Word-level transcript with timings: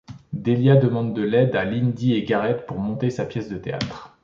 Delia 0.33 0.77
demande 0.77 1.13
de 1.13 1.21
l'aide 1.21 1.55
à 1.55 1.63
Lindy 1.63 2.15
et 2.15 2.23
Garrett 2.23 2.65
pour 2.65 2.79
monter 2.79 3.11
sa 3.11 3.23
pièce 3.23 3.49
de 3.49 3.57
théâtre. 3.59 4.17